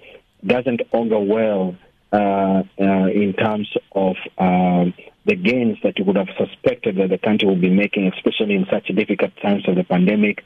doesn't 0.45 0.81
augur 0.91 1.19
well 1.19 1.75
uh, 2.13 2.63
uh, 2.79 3.07
in 3.07 3.33
terms 3.33 3.67
of 3.93 4.15
um, 4.37 4.93
the 5.25 5.35
gains 5.35 5.77
that 5.83 5.97
you 5.97 6.05
would 6.05 6.17
have 6.17 6.29
suspected 6.37 6.97
that 6.97 7.09
the 7.09 7.17
country 7.17 7.47
would 7.47 7.61
be 7.61 7.69
making, 7.69 8.11
especially 8.15 8.55
in 8.55 8.65
such 8.71 8.87
difficult 8.87 9.31
times 9.41 9.67
of 9.67 9.75
the 9.75 9.83
pandemic. 9.83 10.43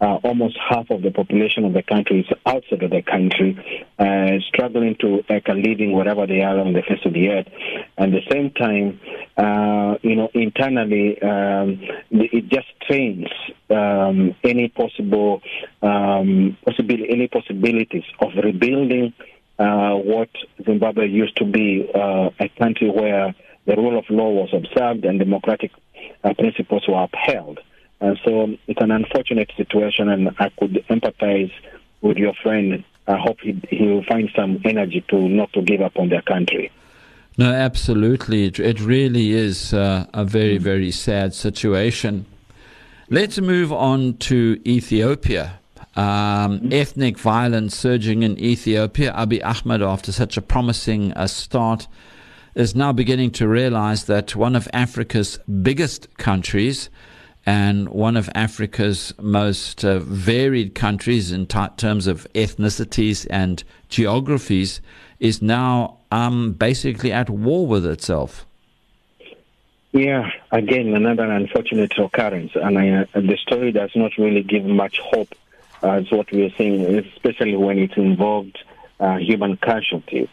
Uh, 0.00 0.14
almost 0.22 0.56
half 0.70 0.88
of 0.90 1.02
the 1.02 1.10
population 1.10 1.64
of 1.64 1.72
the 1.72 1.82
country 1.82 2.20
is 2.20 2.26
outside 2.46 2.84
of 2.84 2.90
the 2.90 3.02
country, 3.02 3.58
uh, 3.98 4.38
struggling 4.46 4.94
to 5.00 5.24
make 5.28 5.48
a 5.48 5.52
living 5.52 5.92
wherever 5.92 6.24
they 6.24 6.40
are 6.40 6.60
on 6.60 6.72
the 6.72 6.82
face 6.82 7.00
of 7.04 7.12
the 7.12 7.28
earth. 7.28 7.48
At 7.96 8.10
the 8.12 8.20
same 8.30 8.50
time, 8.52 9.00
uh, 9.36 9.96
you 10.02 10.14
know, 10.14 10.28
internally, 10.34 11.20
um, 11.20 11.80
it 12.10 12.48
just 12.48 12.68
trains 12.86 13.26
um, 13.70 14.36
any 14.44 14.68
possible 14.68 15.42
um, 15.82 16.56
possibility, 16.64 17.10
any 17.10 17.26
possibilities 17.26 18.04
of 18.20 18.30
rebuilding 18.40 19.14
uh, 19.58 19.94
what 19.94 20.28
Zimbabwe 20.64 21.08
used 21.08 21.36
to 21.38 21.44
be 21.44 21.90
uh, 21.92 22.30
a 22.38 22.48
country 22.56 22.88
where 22.88 23.34
the 23.68 23.76
rule 23.76 23.98
of 23.98 24.06
law 24.08 24.30
was 24.30 24.48
observed 24.54 25.04
and 25.04 25.18
democratic 25.18 25.70
uh, 26.24 26.32
principles 26.32 26.88
were 26.88 27.04
upheld. 27.04 27.60
And 28.00 28.18
so 28.24 28.56
it's 28.66 28.80
an 28.80 28.90
unfortunate 28.90 29.50
situation, 29.56 30.08
and 30.08 30.30
I 30.38 30.48
could 30.58 30.82
empathize 30.88 31.52
with 32.00 32.16
your 32.16 32.32
friend. 32.42 32.82
I 33.06 33.18
hope 33.18 33.40
he, 33.42 33.60
he 33.68 33.86
will 33.86 34.04
find 34.04 34.30
some 34.34 34.62
energy 34.64 35.04
to 35.10 35.28
not 35.28 35.52
to 35.52 35.60
give 35.60 35.82
up 35.82 35.98
on 35.98 36.08
their 36.08 36.22
country. 36.22 36.72
No, 37.36 37.52
absolutely. 37.52 38.46
It, 38.46 38.58
it 38.58 38.80
really 38.80 39.32
is 39.32 39.74
uh, 39.74 40.06
a 40.14 40.24
very, 40.24 40.56
very 40.56 40.90
sad 40.90 41.34
situation. 41.34 42.24
Let's 43.10 43.38
move 43.38 43.70
on 43.72 44.16
to 44.28 44.60
Ethiopia. 44.66 45.58
Um, 45.94 46.68
ethnic 46.72 47.18
violence 47.18 47.76
surging 47.76 48.22
in 48.22 48.38
Ethiopia. 48.38 49.12
Abiy 49.12 49.44
Ahmed, 49.44 49.82
after 49.82 50.10
such 50.10 50.36
a 50.36 50.42
promising 50.42 51.12
uh, 51.12 51.26
start, 51.26 51.86
is 52.58 52.74
now 52.74 52.92
beginning 52.92 53.30
to 53.30 53.46
realize 53.46 54.06
that 54.06 54.34
one 54.34 54.56
of 54.56 54.68
Africa's 54.72 55.38
biggest 55.62 56.12
countries 56.18 56.90
and 57.46 57.88
one 57.88 58.16
of 58.16 58.28
Africa's 58.34 59.14
most 59.20 59.84
uh, 59.84 60.00
varied 60.00 60.74
countries 60.74 61.30
in 61.30 61.46
t- 61.46 61.66
terms 61.76 62.08
of 62.08 62.26
ethnicities 62.34 63.28
and 63.30 63.62
geographies 63.88 64.80
is 65.20 65.40
now 65.40 65.98
um, 66.10 66.52
basically 66.52 67.12
at 67.12 67.30
war 67.30 67.64
with 67.64 67.86
itself. 67.86 68.44
Yeah, 69.92 70.28
again, 70.50 70.94
another 70.94 71.30
unfortunate 71.30 71.96
occurrence, 71.96 72.52
and 72.56 72.76
I, 72.76 72.90
uh, 72.90 73.04
the 73.14 73.38
story 73.40 73.70
does 73.70 73.92
not 73.94 74.18
really 74.18 74.42
give 74.42 74.64
much 74.64 74.98
hope 74.98 75.32
as 75.82 76.10
what 76.10 76.30
we 76.32 76.44
are 76.44 76.54
seeing, 76.58 76.84
especially 76.98 77.56
when 77.56 77.78
it 77.78 77.96
involved 77.96 78.58
uh, 78.98 79.16
human 79.16 79.56
casualty. 79.58 80.28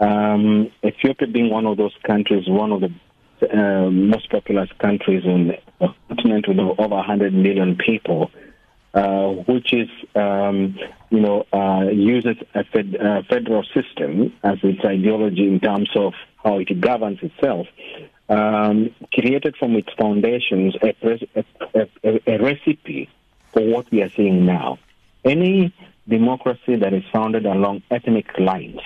Um, 0.00 0.72
Ethiopia 0.82 1.28
being 1.28 1.50
one 1.50 1.66
of 1.66 1.76
those 1.76 1.94
countries, 2.04 2.48
one 2.48 2.72
of 2.72 2.80
the 2.80 2.90
uh, 3.42 3.90
most 3.90 4.30
populous 4.30 4.70
countries 4.78 5.24
on 5.26 5.48
the 5.48 5.94
continent 6.08 6.48
with 6.48 6.58
over 6.58 6.96
100 6.96 7.34
million 7.34 7.76
people, 7.76 8.30
uh, 8.94 9.28
which 9.28 9.72
is, 9.74 9.88
um, 10.14 10.78
you 11.10 11.20
know, 11.20 11.46
uh, 11.52 11.90
uses 11.90 12.36
a 12.54 12.64
fed, 12.64 12.96
federal 13.28 13.62
system 13.74 14.32
as 14.42 14.58
its 14.62 14.82
ideology 14.84 15.46
in 15.46 15.60
terms 15.60 15.90
of 15.94 16.14
how 16.42 16.58
it 16.58 16.80
governs 16.80 17.18
itself, 17.22 17.66
um, 18.30 18.94
created 19.12 19.54
from 19.56 19.76
its 19.76 19.92
foundations 19.98 20.74
a, 20.82 20.94
a, 21.74 21.88
a, 22.04 22.20
a 22.26 22.42
recipe 22.42 23.08
for 23.52 23.62
what 23.62 23.90
we 23.90 24.02
are 24.02 24.10
seeing 24.10 24.46
now. 24.46 24.78
Any 25.24 25.74
democracy 26.08 26.76
that 26.76 26.94
is 26.94 27.04
founded 27.12 27.44
along 27.44 27.82
ethnic 27.90 28.38
lines 28.38 28.80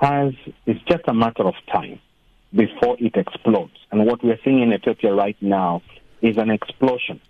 has 0.00 0.34
it's 0.66 0.82
just 0.84 1.04
a 1.06 1.14
matter 1.14 1.44
of 1.44 1.54
time 1.72 2.00
before 2.54 2.96
it 2.98 3.16
explodes. 3.16 3.76
And 3.90 4.06
what 4.06 4.22
we're 4.22 4.38
seeing 4.44 4.62
in 4.62 4.72
Ethiopia 4.72 5.14
right 5.14 5.36
now 5.40 5.82
is 6.22 6.36
an 6.36 6.50
explosion 6.50 7.20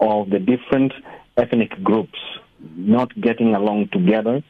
of 0.00 0.30
the 0.30 0.38
different 0.38 0.92
ethnic 1.36 1.82
groups 1.82 2.18
not 2.76 3.18
getting 3.20 3.54
along 3.54 3.88
together. 3.92 4.42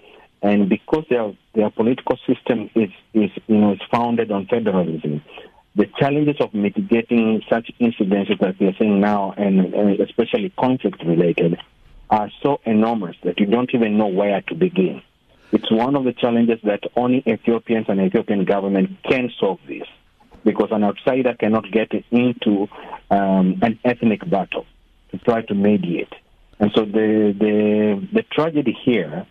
And 0.43 0.69
because 0.69 1.05
their 1.11 1.33
their 1.55 1.71
political 1.71 2.17
system 2.27 2.71
is, 2.75 2.91
is 3.13 3.31
you 3.47 3.59
know 3.59 3.73
is 3.73 3.81
founded 3.91 4.31
on 4.31 4.47
federalism, 4.47 5.23
the 5.77 5.87
challenges 5.99 6.37
of 6.41 6.55
mitigating 6.55 7.43
such 7.49 7.71
incidences 7.81 8.39
that 8.41 8.59
we 8.59 8.69
are 8.69 8.75
seeing 8.79 9.01
now, 9.01 9.35
and, 9.37 9.75
and 9.75 10.01
especially 10.01 10.51
conflict 10.59 11.03
related, 11.05 11.59
are 12.09 12.31
so 12.43 12.61
enormous 12.65 13.17
that 13.23 13.39
you 13.39 13.47
don't 13.47 13.71
even 13.75 13.99
know 13.99 14.07
where 14.07 14.41
to 14.43 14.55
begin. 14.55 15.03
It's 15.53 15.71
one 15.71 15.97
of 15.97 16.05
the 16.05 16.13
challenges 16.13 16.61
that 16.65 16.83
only 16.97 17.23
Ethiopians 17.27 17.87
and 17.89 18.01
Ethiopian 18.01 18.45
government 18.45 18.91
can 19.03 19.31
solve 19.41 19.59
this, 19.67 19.87
because 20.45 20.69
an 20.71 20.85
outsider 20.85 21.35
cannot 21.35 21.71
get 21.71 21.91
into 22.11 22.69
um, 23.11 23.59
an 23.63 23.79
ethnic 23.85 24.29
battle 24.29 24.67
to 25.11 25.19
try 25.19 25.43
to 25.43 25.55
mediate. 25.55 26.13
And 26.61 26.71
so 26.75 26.85
the, 26.85 27.35
the 27.39 28.07
the 28.13 28.23
tragedy 28.23 28.77
here 28.85 29.27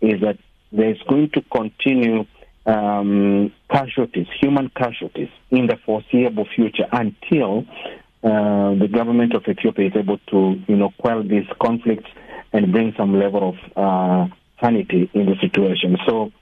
is 0.00 0.20
that 0.20 0.38
there's 0.70 1.00
going 1.08 1.30
to 1.30 1.42
continue 1.42 2.26
um, 2.66 3.52
casualties, 3.70 4.26
human 4.40 4.70
casualties, 4.70 5.30
in 5.50 5.66
the 5.66 5.76
foreseeable 5.84 6.46
future 6.54 6.86
until 6.92 7.66
uh, 8.22 8.74
the 8.74 8.88
government 8.90 9.34
of 9.34 9.42
Ethiopia 9.48 9.88
is 9.88 9.96
able 9.96 10.18
to, 10.30 10.60
you 10.68 10.76
know, 10.76 10.90
quell 10.98 11.22
these 11.22 11.46
conflicts 11.60 12.10
and 12.52 12.70
bring 12.70 12.94
some 12.96 13.18
level 13.18 13.42
of 13.50 13.56
uh, 13.76 14.34
sanity 14.60 15.10
in 15.12 15.26
the 15.26 15.36
situation. 15.40 15.96
So 16.06 16.32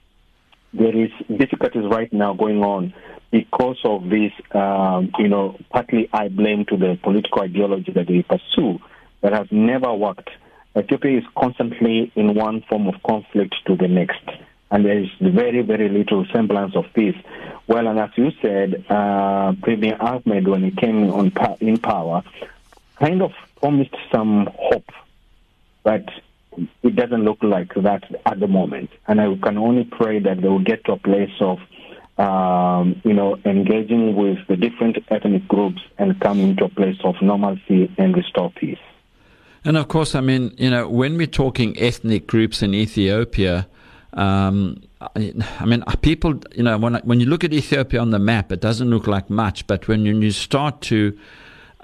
there 0.73 0.95
is 0.95 1.11
difficulties 1.35 1.85
right 1.85 2.11
now 2.11 2.33
going 2.33 2.63
on 2.63 2.93
because 3.31 3.77
of 3.83 4.09
this, 4.09 4.31
um, 4.51 5.11
you 5.17 5.27
know, 5.27 5.57
partly 5.71 6.09
I 6.13 6.27
blame 6.27 6.65
to 6.65 6.77
the 6.77 6.99
political 7.01 7.41
ideology 7.41 7.91
that 7.93 8.07
they 8.07 8.21
pursue 8.21 8.79
that 9.21 9.33
has 9.33 9.47
never 9.51 9.93
worked. 9.93 10.29
Ethiopia 10.77 11.19
is 11.19 11.23
constantly 11.37 12.11
in 12.15 12.33
one 12.35 12.61
form 12.63 12.87
of 12.87 13.01
conflict 13.03 13.55
to 13.67 13.75
the 13.75 13.87
next, 13.87 14.23
and 14.71 14.85
there 14.85 14.97
is 14.97 15.09
very, 15.19 15.61
very 15.61 15.89
little 15.89 16.25
semblance 16.31 16.75
of 16.75 16.85
peace. 16.93 17.15
Well, 17.67 17.87
and 17.87 17.99
as 17.99 18.09
you 18.15 18.31
said, 18.41 18.85
uh, 18.89 19.53
Premier 19.61 19.97
Ahmed, 19.99 20.47
when 20.47 20.63
he 20.63 20.71
came 20.71 21.09
on 21.11 21.31
in 21.59 21.77
power, 21.77 22.23
kind 22.97 23.21
of 23.21 23.31
promised 23.59 23.95
some 24.11 24.49
hope, 24.59 24.91
but 25.83 26.09
it 26.83 26.95
doesn't 26.95 27.23
look 27.23 27.41
like 27.41 27.73
that 27.75 28.03
at 28.25 28.39
the 28.39 28.47
moment. 28.47 28.89
And 29.07 29.19
I 29.21 29.35
can 29.41 29.57
only 29.57 29.83
pray 29.85 30.19
that 30.19 30.41
they 30.41 30.47
will 30.47 30.63
get 30.63 30.83
to 30.85 30.93
a 30.93 30.97
place 30.97 31.31
of, 31.39 31.59
um, 32.17 33.01
you 33.03 33.13
know, 33.13 33.37
engaging 33.45 34.15
with 34.15 34.39
the 34.47 34.55
different 34.55 34.97
ethnic 35.09 35.47
groups 35.47 35.81
and 35.97 36.19
come 36.19 36.39
into 36.39 36.65
a 36.65 36.69
place 36.69 36.97
of 37.03 37.15
normalcy 37.21 37.91
and 37.97 38.15
restore 38.15 38.51
peace. 38.51 38.77
And 39.65 39.77
of 39.77 39.87
course, 39.87 40.13
I 40.13 40.21
mean, 40.21 40.53
you 40.57 40.69
know, 40.69 40.87
when 40.89 41.17
we're 41.17 41.27
talking 41.27 41.79
ethnic 41.79 42.27
groups 42.27 42.61
in 42.61 42.73
Ethiopia, 42.73 43.67
um, 44.13 44.81
I 45.15 45.65
mean, 45.65 45.83
people, 46.01 46.39
you 46.55 46.63
know, 46.63 46.77
when, 46.77 46.95
when 47.03 47.19
you 47.19 47.25
look 47.25 47.43
at 47.43 47.53
Ethiopia 47.53 47.99
on 47.99 48.11
the 48.11 48.19
map, 48.19 48.51
it 48.51 48.61
doesn't 48.61 48.89
look 48.89 49.07
like 49.07 49.29
much, 49.29 49.65
but 49.67 49.87
when 49.87 50.05
you, 50.05 50.17
you 50.19 50.31
start 50.31 50.81
to 50.81 51.17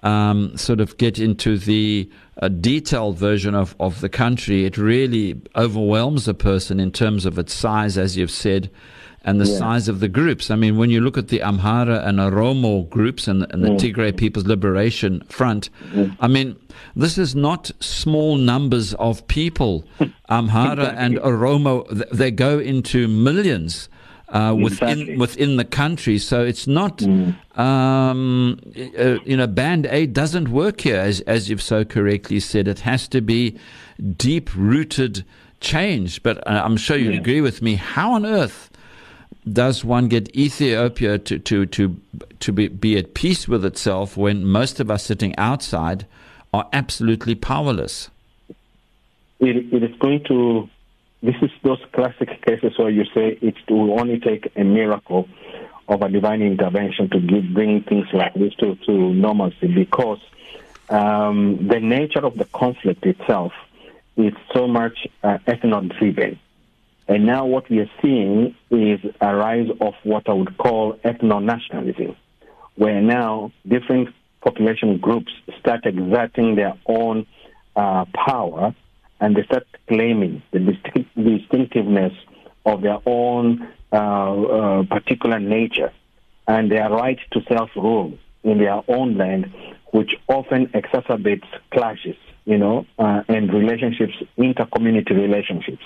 um, 0.04 0.56
sort 0.56 0.80
of 0.80 0.98
get 0.98 1.20
into 1.20 1.58
the 1.58 2.10
uh, 2.42 2.48
detailed 2.48 3.18
version 3.18 3.56
of, 3.56 3.76
of 3.80 4.02
the 4.02 4.10
country, 4.10 4.66
it 4.66 4.78
really 4.78 5.42
overwhelms 5.56 6.28
a 6.28 6.34
person 6.34 6.80
in 6.80 6.92
terms 6.92 7.26
of 7.26 7.38
its 7.38 7.54
size, 7.54 7.98
as 7.98 8.16
you've 8.18 8.32
said, 8.32 8.70
and 9.24 9.42
the 9.42 9.46
yeah. 9.46 9.58
size 9.58 9.88
of 9.90 10.00
the 10.00 10.08
groups. 10.08 10.50
I 10.50 10.56
mean, 10.56 10.78
when 10.78 10.90
you 10.90 11.02
look 11.02 11.18
at 11.18 11.28
the 11.28 11.40
Amhara 11.40 12.06
and 12.08 12.20
Oromo 12.20 12.90
groups 12.90 13.28
and, 13.28 13.46
and 13.52 13.64
the 13.64 13.70
mm. 13.70 13.80
Tigray 13.80 14.16
People's 14.16 14.48
Liberation 14.48 15.22
Front, 15.30 15.70
mm. 15.92 16.16
I 16.22 16.28
mean, 16.28 16.56
this 16.96 17.18
is 17.18 17.36
not 17.36 17.72
small 17.82 18.38
numbers 18.38 18.94
of 18.96 19.28
people. 19.28 19.84
Amhara 20.30 20.94
and 20.98 21.18
Oromo, 21.18 22.10
they 22.10 22.32
go 22.32 22.60
into 22.60 23.08
millions 23.08 23.90
uh, 24.32 24.56
within 24.56 24.90
exactly. 24.90 25.18
within 25.18 25.56
the 25.58 25.66
country. 25.66 26.18
So 26.18 26.44
it's 26.44 26.68
not, 26.68 27.00
mm. 27.00 27.36
um, 27.58 28.60
uh, 28.98 29.18
you 29.26 29.36
know, 29.36 29.48
band 29.48 29.88
aid 29.88 30.14
doesn't 30.14 30.50
work 30.50 30.82
here, 30.82 31.00
as 31.00 31.22
as 31.22 31.50
you've 31.50 31.62
so 31.62 31.84
correctly 31.86 32.40
said. 32.40 32.68
It 32.68 32.80
has 32.82 33.08
to 33.10 33.22
be 33.22 33.58
deep 34.18 34.56
rooted 34.56 35.26
change. 35.62 36.24
But 36.24 36.38
uh, 36.48 36.62
I'm 36.64 36.78
sure 36.78 36.98
you 36.98 37.12
yeah. 37.12 37.20
agree 37.20 37.42
with 37.42 37.62
me. 37.62 37.76
How 37.76 38.14
on 38.14 38.26
earth 38.26 38.70
does 39.52 39.84
one 39.84 40.08
get 40.08 40.36
Ethiopia 40.36 41.18
to 41.18 41.40
to 41.40 41.66
to 41.66 42.00
to 42.40 42.52
be, 42.52 42.68
be 42.68 42.98
at 42.98 43.14
peace 43.14 43.48
with 43.48 43.66
itself 43.66 44.16
when 44.16 44.46
most 44.46 44.80
of 44.80 44.92
us 44.92 45.04
sitting 45.04 45.36
outside 45.38 46.06
are 46.54 46.68
absolutely 46.74 47.36
powerless? 47.36 48.10
it, 49.40 49.74
it 49.74 49.84
is 49.84 49.96
going 50.00 50.24
to 50.26 50.70
this 51.22 51.36
is 51.42 51.52
those 51.64 51.80
classic 51.92 52.42
cases 52.46 52.78
where 52.78 52.90
you 52.90 53.04
say 53.14 53.38
it 53.42 53.56
will 53.70 54.00
only 54.00 54.20
take 54.20 54.52
a 54.56 54.64
miracle 54.64 55.28
of 55.88 56.02
a 56.02 56.10
divine 56.10 56.42
intervention 56.42 57.10
to 57.10 57.20
give, 57.20 57.54
bring 57.54 57.84
things 57.84 58.08
like 58.14 58.34
this 58.36 58.54
to, 58.56 58.76
to 58.76 59.14
normalcy 59.14 59.68
because 59.68 60.20
um, 60.90 61.68
the 61.68 61.80
nature 61.80 62.26
of 62.26 62.38
the 62.38 62.46
conflict 62.46 63.06
itself 63.06 63.52
is 64.16 64.34
so 64.54 64.68
much 64.68 65.08
uh, 65.24 65.38
ethno-driven. 65.48 66.40
And 67.08 67.26
now 67.26 67.46
what 67.46 67.70
we 67.70 67.80
are 67.80 67.92
seeing 68.02 68.56
is 68.70 69.00
a 69.20 69.36
rise 69.36 69.70
of 69.82 69.96
what 70.04 70.30
I 70.30 70.34
would 70.34 70.58
call 70.58 70.94
ethno-nationalism, 71.04 72.16
where 72.76 73.02
now 73.02 73.52
different 73.68 74.10
population 74.42 75.00
groups 75.00 75.32
start 75.60 75.86
exerting 75.86 76.56
their 76.56 76.78
own 76.86 77.26
uh, 77.76 78.06
power 78.14 78.76
and 79.20 79.36
they 79.36 79.44
start 79.44 79.66
claiming 79.88 80.42
the 80.52 80.60
distinctiveness 81.16 82.14
of 82.66 82.82
their 82.82 83.00
own 83.06 83.68
uh, 83.92 83.96
uh, 83.96 84.84
particular 84.84 85.40
nature 85.40 85.92
and 86.48 86.72
their 86.72 86.90
right 86.90 87.20
to 87.32 87.42
self-rule 87.48 88.18
in 88.44 88.58
their 88.58 88.82
own 88.88 89.18
land, 89.18 89.52
which 89.92 90.12
often 90.28 90.68
exacerbates 90.68 91.48
clashes, 91.72 92.16
you 92.46 92.58
know, 92.58 92.86
uh, 92.98 93.22
and 93.28 93.54
relationships, 93.54 94.14
inter-community 94.38 95.14
relationships. 95.14 95.84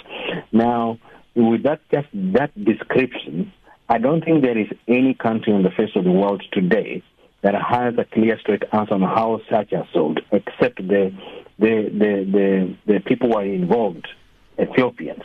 Now, 0.51 0.99
with 1.35 1.63
that 1.63 1.81
just 1.91 2.07
that 2.13 2.51
description, 2.63 3.51
I 3.89 3.97
don't 3.97 4.23
think 4.23 4.43
there 4.43 4.57
is 4.57 4.67
any 4.87 5.13
country 5.13 5.53
on 5.53 5.63
the 5.63 5.71
face 5.71 5.89
of 5.95 6.03
the 6.03 6.11
world 6.11 6.43
today 6.51 7.03
that 7.43 7.53
has 7.55 7.93
a 7.97 8.05
clear, 8.05 8.39
straight 8.39 8.63
answer 8.71 8.93
on 8.93 9.01
how 9.01 9.41
such 9.51 9.73
are 9.73 9.88
sold, 9.93 10.21
except 10.31 10.77
the 10.77 11.13
the 11.59 11.89
the 11.91 12.75
the, 12.85 12.93
the 12.93 13.00
people 13.01 13.29
who 13.29 13.35
are 13.35 13.45
involved, 13.45 14.07
Ethiopians, 14.59 15.23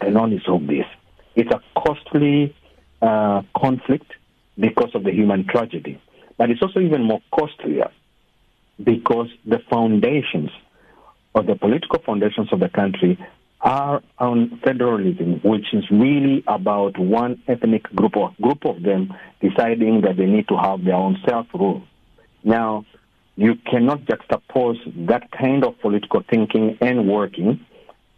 can 0.00 0.16
only 0.16 0.40
solve 0.46 0.66
this. 0.66 0.86
It's 1.34 1.50
a 1.50 1.60
costly 1.80 2.54
uh, 3.00 3.42
conflict 3.56 4.12
because 4.58 4.90
of 4.94 5.04
the 5.04 5.12
human 5.12 5.46
tragedy, 5.46 6.00
but 6.36 6.50
it's 6.50 6.62
also 6.62 6.80
even 6.80 7.02
more 7.04 7.22
costlier 7.34 7.90
because 8.82 9.28
the 9.46 9.60
foundations 9.70 10.50
or 11.34 11.42
the 11.42 11.54
political 11.54 12.00
foundations 12.04 12.52
of 12.52 12.60
the 12.60 12.68
country 12.68 13.18
are 13.62 14.02
on 14.18 14.60
federalism, 14.64 15.40
which 15.44 15.74
is 15.74 15.84
really 15.90 16.42
about 16.46 16.98
one 16.98 17.42
ethnic 17.46 17.82
group 17.94 18.16
or 18.16 18.34
group 18.40 18.64
of 18.64 18.82
them 18.82 19.12
deciding 19.40 20.00
that 20.02 20.16
they 20.16 20.26
need 20.26 20.48
to 20.48 20.56
have 20.56 20.84
their 20.84 20.94
own 20.94 21.18
self-rule. 21.28 21.82
Now, 22.42 22.86
you 23.36 23.54
cannot 23.70 24.00
juxtapose 24.06 25.08
that 25.08 25.30
kind 25.30 25.64
of 25.64 25.78
political 25.80 26.22
thinking 26.28 26.78
and 26.80 27.08
working 27.08 27.64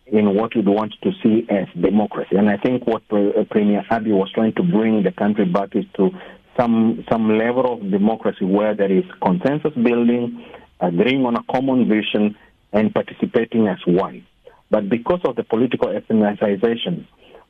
in 0.07 0.35
what 0.35 0.55
you'd 0.55 0.69
want 0.69 0.95
to 1.03 1.11
see 1.23 1.47
as 1.49 1.67
democracy. 1.81 2.37
And 2.37 2.49
I 2.49 2.57
think 2.57 2.87
what 2.87 3.03
uh, 3.11 3.45
Premier 3.51 3.85
Abiy 3.91 4.13
was 4.13 4.31
trying 4.33 4.53
to 4.55 4.63
bring 4.63 5.03
the 5.03 5.13
country 5.13 5.45
back 5.45 5.75
is 5.75 5.85
to 5.97 6.11
some 6.59 7.05
some 7.11 7.39
level 7.39 7.73
of 7.73 7.91
democracy 7.91 8.45
where 8.45 8.75
there 8.75 8.93
is 8.93 9.05
consensus 9.23 9.73
building, 9.75 10.45
agreeing 10.81 11.25
on 11.25 11.37
a 11.37 11.43
common 11.51 11.89
vision, 11.89 12.37
and 12.73 12.93
participating 12.93 13.69
as 13.69 13.79
one. 13.87 14.27
But 14.73 14.89
because 14.89 15.21
of 15.27 15.37
the 15.37 15.45
political 15.45 15.89
ethnicization 15.89 17.07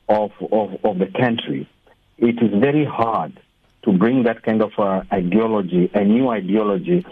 of, 0.08 0.32
of, 0.50 0.70
of 0.84 0.98
the 0.98 1.06
country, 1.06 1.68
it 2.18 2.42
is 2.42 2.60
very 2.60 2.84
hard 2.84 3.40
to 3.84 3.92
bring 3.92 4.24
that 4.24 4.42
kind 4.42 4.60
of 4.60 4.72
uh, 4.76 5.02
ideology, 5.12 5.88
a 5.94 6.02
new 6.02 6.28
ideology, 6.30 7.06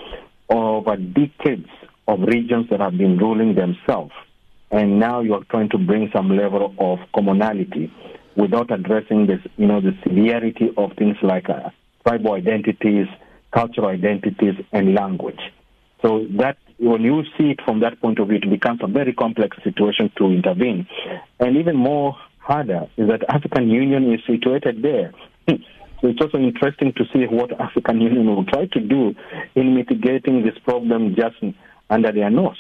over 0.49 0.97
decades 0.97 1.69
of 2.09 2.23
regions 2.23 2.69
that 2.71 2.81
have 2.81 2.99
been 2.99 3.19
ruling 3.19 3.55
themselves. 3.55 4.11
And 4.73 4.99
now 4.99 5.21
you 5.21 5.35
are 5.35 5.45
trying 5.45 5.69
to 5.69 5.79
bring 5.79 6.11
some 6.13 6.37
level 6.37 6.75
of 6.77 6.99
commonality 7.15 7.93
without 8.35 8.73
addressing 8.73 9.29
this, 9.29 9.39
you 9.57 9.69
know, 9.69 9.81
the 9.81 9.97
severity 10.03 10.71
of 10.77 10.91
things 10.99 11.19
like 11.23 11.49
uh, 11.49 11.71
tribal 12.05 12.33
identities, 12.33 13.07
cultural 13.53 13.87
identities, 13.87 14.55
and 14.73 14.93
language. 14.93 15.41
So 16.03 16.27
that 16.39 16.59
when 16.81 17.03
you 17.03 17.23
see 17.37 17.51
it 17.51 17.61
from 17.65 17.81
that 17.81 18.01
point 18.01 18.19
of 18.19 18.29
view, 18.29 18.39
it 18.43 18.51
becomes 18.51 18.81
a 18.83 18.87
very 18.87 19.13
complex 19.13 19.57
situation 19.63 20.11
to 20.17 20.27
intervene. 20.27 20.87
And 21.39 21.57
even 21.57 21.77
more 21.77 22.17
harder 22.39 22.89
is 22.97 23.09
that 23.09 23.23
African 23.29 23.69
Union 23.69 24.13
is 24.13 24.21
situated 24.27 24.83
there. 24.83 25.13
So 26.01 26.09
it's 26.09 26.21
also 26.21 26.39
interesting 26.39 26.95
to 26.95 27.05
see 27.13 27.27
what 27.27 27.59
African 27.61 28.01
Union 28.01 28.35
will 28.35 28.47
try 28.47 28.67
to 28.67 28.81
do 28.81 29.15
in 29.55 29.75
mitigating 29.75 30.43
this 30.43 30.57
problem 30.65 31.15
just 31.15 31.37
under 31.91 32.11
their 32.11 32.31
nose. 32.31 32.57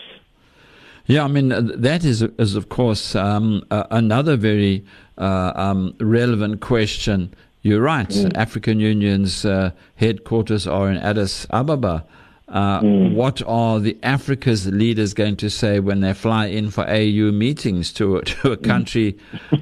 Yeah, 1.06 1.24
I 1.24 1.28
mean, 1.28 1.48
that 1.48 2.04
is, 2.04 2.20
is 2.22 2.54
of 2.54 2.68
course, 2.68 3.16
um, 3.16 3.64
uh, 3.70 3.84
another 3.90 4.36
very 4.36 4.84
uh, 5.16 5.52
um, 5.54 5.94
relevant 5.98 6.60
question. 6.60 7.34
You're 7.62 7.80
right. 7.80 8.08
Mm. 8.08 8.36
African 8.36 8.78
Union's 8.80 9.46
uh, 9.46 9.70
headquarters 9.96 10.66
are 10.66 10.90
in 10.90 10.98
Addis 10.98 11.46
Ababa. 11.50 12.04
Uh, 12.50 12.80
mm. 12.80 13.14
What 13.14 13.42
are 13.46 13.78
the 13.78 13.96
Africa's 14.02 14.66
leaders 14.66 15.14
going 15.14 15.36
to 15.36 15.48
say 15.48 15.78
when 15.78 16.00
they 16.00 16.12
fly 16.12 16.46
in 16.46 16.70
for 16.70 16.84
AU 16.84 17.30
meetings 17.30 17.92
to 17.94 18.20
to 18.22 18.52
a 18.52 18.56
country 18.56 19.16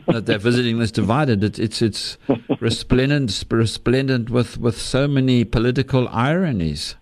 that 0.07 0.25
they're 0.25 0.39
visiting 0.39 0.79
that's 0.79 0.91
divided? 0.91 1.45
It, 1.45 1.59
it's 1.59 1.83
it's 1.83 2.17
resplendent 2.61 3.45
resplendent 3.51 4.31
with, 4.31 4.57
with 4.59 4.81
so 4.81 5.07
many 5.07 5.45
political 5.45 6.09
ironies. 6.09 6.95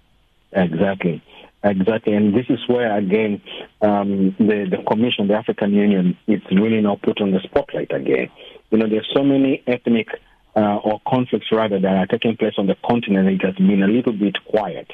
Exactly, 0.53 1.23
exactly, 1.63 2.15
and 2.15 2.35
this 2.35 2.47
is 2.49 2.59
where 2.67 2.97
again 2.97 3.41
um, 3.81 4.35
the 4.39 4.67
the 4.69 4.83
Commission, 4.89 5.29
the 5.29 5.35
African 5.35 5.73
Union, 5.73 6.19
is 6.27 6.43
really 6.51 6.81
now 6.81 6.99
put 7.01 7.21
on 7.21 7.31
the 7.31 7.41
spotlight 7.45 7.93
again. 7.93 8.29
You 8.71 8.79
know, 8.79 8.89
there's 8.89 9.09
so 9.15 9.23
many 9.23 9.63
ethnic 9.69 10.09
uh, 10.57 10.79
or 10.79 11.01
conflicts 11.07 11.53
rather 11.53 11.79
that 11.79 11.97
are 11.97 12.07
taking 12.07 12.37
place 12.37 12.55
on 12.59 12.67
the 12.67 12.77
continent. 12.85 13.29
It 13.29 13.47
has 13.47 13.55
been 13.55 13.85
a 13.85 13.89
little 13.89 14.13
bit 14.13 14.37
quiet 14.47 14.91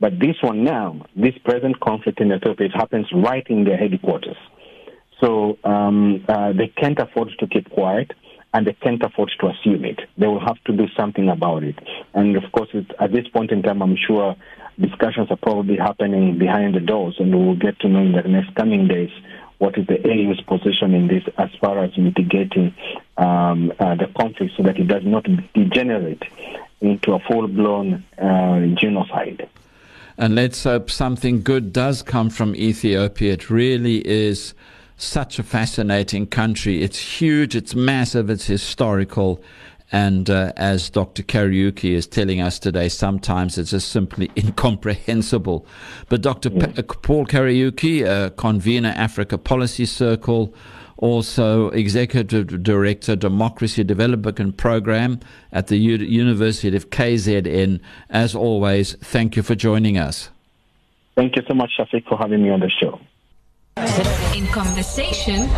but 0.00 0.18
this 0.18 0.36
one 0.42 0.64
now, 0.64 1.04
this 1.16 1.36
present 1.38 1.80
conflict 1.80 2.20
in 2.20 2.32
Ethiopia, 2.32 2.66
it 2.66 2.72
happens 2.72 3.06
right 3.12 3.46
in 3.48 3.64
their 3.64 3.76
headquarters. 3.76 4.36
So 5.20 5.58
um, 5.64 6.24
uh, 6.28 6.52
they 6.52 6.68
can't 6.68 6.98
afford 6.98 7.30
to 7.40 7.46
keep 7.46 7.70
quiet 7.70 8.12
and 8.54 8.66
they 8.66 8.72
can't 8.72 9.02
afford 9.02 9.30
to 9.40 9.48
assume 9.48 9.84
it. 9.84 10.00
They 10.16 10.26
will 10.26 10.40
have 10.40 10.62
to 10.64 10.72
do 10.72 10.86
something 10.96 11.28
about 11.28 11.64
it. 11.64 11.76
And 12.14 12.36
of 12.36 12.50
course, 12.52 12.68
at 12.98 13.12
this 13.12 13.28
point 13.28 13.50
in 13.50 13.62
time, 13.62 13.82
I'm 13.82 13.96
sure 13.96 14.36
discussions 14.80 15.30
are 15.30 15.36
probably 15.36 15.76
happening 15.76 16.38
behind 16.38 16.74
the 16.74 16.80
doors, 16.80 17.16
and 17.18 17.36
we 17.36 17.44
will 17.44 17.56
get 17.56 17.78
to 17.80 17.88
know 17.88 18.00
in 18.00 18.12
the 18.12 18.22
next 18.22 18.54
coming 18.54 18.86
days 18.88 19.10
what 19.58 19.76
is 19.76 19.86
the 19.86 19.98
AU's 20.08 20.40
position 20.42 20.94
in 20.94 21.08
this 21.08 21.24
as 21.36 21.50
far 21.60 21.82
as 21.82 21.96
mitigating 21.98 22.74
um, 23.16 23.72
uh, 23.78 23.96
the 23.96 24.06
conflict 24.18 24.52
so 24.56 24.62
that 24.62 24.78
it 24.78 24.86
does 24.86 25.02
not 25.04 25.26
degenerate 25.52 26.22
into 26.80 27.12
a 27.12 27.18
full 27.18 27.48
blown 27.48 28.04
uh, 28.16 28.60
genocide. 28.80 29.48
And 30.20 30.34
let's 30.34 30.64
hope 30.64 30.90
something 30.90 31.42
good 31.42 31.72
does 31.72 32.02
come 32.02 32.28
from 32.28 32.56
Ethiopia. 32.56 33.34
It 33.34 33.50
really 33.50 34.06
is 34.06 34.52
such 34.96 35.38
a 35.38 35.44
fascinating 35.44 36.26
country. 36.26 36.82
It's 36.82 36.98
huge, 36.98 37.54
it's 37.54 37.76
massive, 37.76 38.28
it's 38.28 38.46
historical. 38.46 39.40
And 39.92 40.28
uh, 40.28 40.52
as 40.56 40.90
Dr. 40.90 41.22
Kariuki 41.22 41.92
is 41.92 42.08
telling 42.08 42.40
us 42.40 42.58
today, 42.58 42.88
sometimes 42.88 43.58
it's 43.58 43.70
just 43.70 43.90
simply 43.90 44.28
incomprehensible. 44.36 45.64
But 46.08 46.22
Dr. 46.22 46.50
Yeah. 46.50 46.66
P- 46.66 46.82
Paul 46.82 47.24
Kariuki, 47.24 48.04
uh, 48.04 48.30
convener 48.30 48.92
Africa 48.96 49.38
Policy 49.38 49.86
Circle, 49.86 50.52
also 50.98 51.70
Executive 51.70 52.62
Director, 52.62 53.16
Democracy 53.16 53.84
Development 53.84 54.56
Program 54.56 55.20
at 55.52 55.68
the 55.68 55.76
U- 55.76 55.96
University 55.96 56.76
of 56.76 56.90
KZN. 56.90 57.80
As 58.10 58.34
always, 58.34 58.94
thank 58.96 59.36
you 59.36 59.42
for 59.42 59.54
joining 59.54 59.96
us. 59.96 60.30
Thank 61.16 61.36
you 61.36 61.42
so 61.48 61.54
much, 61.54 61.70
Shafiq, 61.78 62.06
for 62.08 62.18
having 62.18 62.42
me 62.42 62.50
on 62.50 62.60
the 62.60 62.70
show. 62.70 63.00
In 64.36 64.46
conversation 64.48 65.48